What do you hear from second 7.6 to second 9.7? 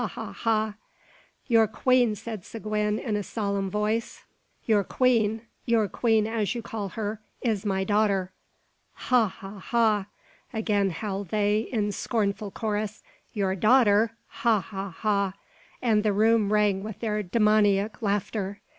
my daughter." "Ha! ha!